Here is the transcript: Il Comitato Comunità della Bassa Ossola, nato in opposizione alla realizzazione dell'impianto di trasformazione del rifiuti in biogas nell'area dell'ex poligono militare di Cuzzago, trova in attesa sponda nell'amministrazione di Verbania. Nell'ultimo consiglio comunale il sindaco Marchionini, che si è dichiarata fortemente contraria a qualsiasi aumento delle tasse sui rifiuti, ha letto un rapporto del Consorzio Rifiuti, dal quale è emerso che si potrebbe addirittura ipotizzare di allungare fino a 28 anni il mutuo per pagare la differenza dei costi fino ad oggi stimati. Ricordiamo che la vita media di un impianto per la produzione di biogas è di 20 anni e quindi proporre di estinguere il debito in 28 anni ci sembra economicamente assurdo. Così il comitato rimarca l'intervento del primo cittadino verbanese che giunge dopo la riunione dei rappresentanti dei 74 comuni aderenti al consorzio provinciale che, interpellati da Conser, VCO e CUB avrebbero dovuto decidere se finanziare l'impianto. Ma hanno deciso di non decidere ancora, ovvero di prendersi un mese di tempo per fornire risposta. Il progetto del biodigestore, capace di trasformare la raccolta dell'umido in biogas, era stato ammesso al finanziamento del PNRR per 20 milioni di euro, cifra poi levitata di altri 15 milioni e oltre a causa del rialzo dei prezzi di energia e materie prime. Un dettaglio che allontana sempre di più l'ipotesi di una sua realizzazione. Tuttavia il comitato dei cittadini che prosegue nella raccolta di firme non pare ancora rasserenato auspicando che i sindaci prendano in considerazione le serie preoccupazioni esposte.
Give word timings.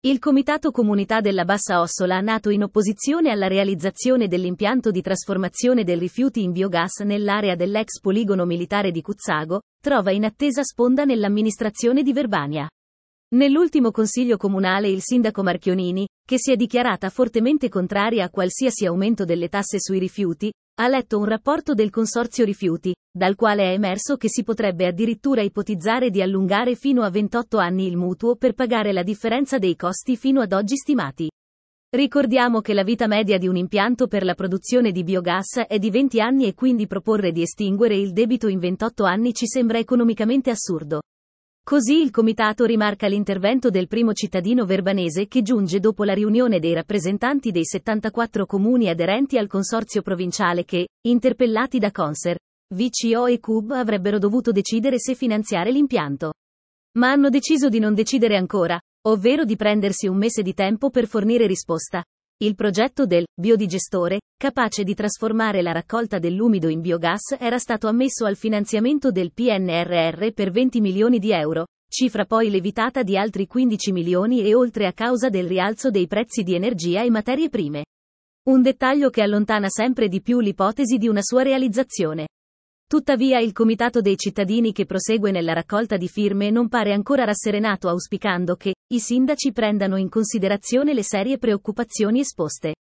Il 0.00 0.20
Comitato 0.20 0.70
Comunità 0.70 1.20
della 1.20 1.44
Bassa 1.44 1.80
Ossola, 1.80 2.20
nato 2.20 2.50
in 2.50 2.62
opposizione 2.62 3.32
alla 3.32 3.48
realizzazione 3.48 4.28
dell'impianto 4.28 4.92
di 4.92 5.02
trasformazione 5.02 5.82
del 5.82 5.98
rifiuti 5.98 6.40
in 6.40 6.52
biogas 6.52 7.00
nell'area 7.00 7.56
dell'ex 7.56 7.98
poligono 8.00 8.44
militare 8.44 8.92
di 8.92 9.02
Cuzzago, 9.02 9.62
trova 9.82 10.12
in 10.12 10.24
attesa 10.24 10.62
sponda 10.62 11.02
nell'amministrazione 11.02 12.04
di 12.04 12.12
Verbania. 12.12 12.68
Nell'ultimo 13.34 13.90
consiglio 13.90 14.36
comunale 14.36 14.88
il 14.88 15.00
sindaco 15.02 15.42
Marchionini, 15.42 16.06
che 16.24 16.38
si 16.38 16.52
è 16.52 16.56
dichiarata 16.56 17.10
fortemente 17.10 17.68
contraria 17.68 18.22
a 18.22 18.30
qualsiasi 18.30 18.86
aumento 18.86 19.24
delle 19.24 19.48
tasse 19.48 19.80
sui 19.80 19.98
rifiuti, 19.98 20.52
ha 20.80 20.86
letto 20.86 21.18
un 21.18 21.24
rapporto 21.24 21.74
del 21.74 21.90
Consorzio 21.90 22.44
Rifiuti, 22.44 22.94
dal 23.10 23.34
quale 23.34 23.64
è 23.64 23.72
emerso 23.72 24.16
che 24.16 24.28
si 24.28 24.44
potrebbe 24.44 24.86
addirittura 24.86 25.42
ipotizzare 25.42 26.08
di 26.08 26.22
allungare 26.22 26.76
fino 26.76 27.02
a 27.02 27.10
28 27.10 27.58
anni 27.58 27.88
il 27.88 27.96
mutuo 27.96 28.36
per 28.36 28.54
pagare 28.54 28.92
la 28.92 29.02
differenza 29.02 29.58
dei 29.58 29.74
costi 29.74 30.16
fino 30.16 30.40
ad 30.40 30.52
oggi 30.52 30.76
stimati. 30.76 31.28
Ricordiamo 31.90 32.60
che 32.60 32.74
la 32.74 32.84
vita 32.84 33.08
media 33.08 33.38
di 33.38 33.48
un 33.48 33.56
impianto 33.56 34.06
per 34.06 34.22
la 34.22 34.34
produzione 34.34 34.92
di 34.92 35.02
biogas 35.02 35.64
è 35.66 35.80
di 35.80 35.90
20 35.90 36.20
anni 36.20 36.46
e 36.46 36.54
quindi 36.54 36.86
proporre 36.86 37.32
di 37.32 37.42
estinguere 37.42 37.96
il 37.96 38.12
debito 38.12 38.46
in 38.46 38.60
28 38.60 39.02
anni 39.02 39.34
ci 39.34 39.48
sembra 39.48 39.78
economicamente 39.78 40.50
assurdo. 40.50 41.00
Così 41.68 42.00
il 42.00 42.10
comitato 42.10 42.64
rimarca 42.64 43.08
l'intervento 43.08 43.68
del 43.68 43.88
primo 43.88 44.14
cittadino 44.14 44.64
verbanese 44.64 45.28
che 45.28 45.42
giunge 45.42 45.80
dopo 45.80 46.02
la 46.04 46.14
riunione 46.14 46.60
dei 46.60 46.72
rappresentanti 46.72 47.50
dei 47.50 47.66
74 47.66 48.46
comuni 48.46 48.88
aderenti 48.88 49.36
al 49.36 49.48
consorzio 49.48 50.00
provinciale 50.00 50.64
che, 50.64 50.88
interpellati 51.06 51.78
da 51.78 51.90
Conser, 51.90 52.38
VCO 52.74 53.26
e 53.26 53.38
CUB 53.38 53.72
avrebbero 53.72 54.18
dovuto 54.18 54.50
decidere 54.50 54.98
se 54.98 55.14
finanziare 55.14 55.70
l'impianto. 55.70 56.32
Ma 56.96 57.10
hanno 57.10 57.28
deciso 57.28 57.68
di 57.68 57.80
non 57.80 57.92
decidere 57.92 58.38
ancora, 58.38 58.80
ovvero 59.06 59.44
di 59.44 59.56
prendersi 59.56 60.06
un 60.06 60.16
mese 60.16 60.40
di 60.40 60.54
tempo 60.54 60.88
per 60.88 61.06
fornire 61.06 61.46
risposta. 61.46 62.02
Il 62.40 62.54
progetto 62.54 63.04
del 63.04 63.26
biodigestore, 63.34 64.20
capace 64.36 64.84
di 64.84 64.94
trasformare 64.94 65.60
la 65.60 65.72
raccolta 65.72 66.20
dell'umido 66.20 66.68
in 66.68 66.80
biogas, 66.80 67.34
era 67.36 67.58
stato 67.58 67.88
ammesso 67.88 68.26
al 68.26 68.36
finanziamento 68.36 69.10
del 69.10 69.32
PNRR 69.32 70.30
per 70.32 70.52
20 70.52 70.80
milioni 70.80 71.18
di 71.18 71.32
euro, 71.32 71.66
cifra 71.90 72.26
poi 72.26 72.48
levitata 72.48 73.02
di 73.02 73.16
altri 73.16 73.48
15 73.48 73.90
milioni 73.90 74.44
e 74.44 74.54
oltre 74.54 74.86
a 74.86 74.92
causa 74.92 75.30
del 75.30 75.48
rialzo 75.48 75.90
dei 75.90 76.06
prezzi 76.06 76.44
di 76.44 76.54
energia 76.54 77.02
e 77.02 77.10
materie 77.10 77.48
prime. 77.48 77.86
Un 78.46 78.62
dettaglio 78.62 79.10
che 79.10 79.22
allontana 79.22 79.68
sempre 79.68 80.06
di 80.06 80.20
più 80.22 80.38
l'ipotesi 80.38 80.96
di 80.96 81.08
una 81.08 81.22
sua 81.22 81.42
realizzazione. 81.42 82.28
Tuttavia 82.88 83.38
il 83.38 83.52
comitato 83.52 84.00
dei 84.00 84.16
cittadini 84.16 84.72
che 84.72 84.86
prosegue 84.86 85.30
nella 85.30 85.52
raccolta 85.52 85.98
di 85.98 86.08
firme 86.08 86.48
non 86.48 86.68
pare 86.68 86.94
ancora 86.94 87.24
rasserenato 87.24 87.90
auspicando 87.90 88.56
che 88.56 88.76
i 88.94 88.98
sindaci 88.98 89.52
prendano 89.52 89.98
in 89.98 90.08
considerazione 90.08 90.94
le 90.94 91.02
serie 91.02 91.36
preoccupazioni 91.36 92.20
esposte. 92.20 92.76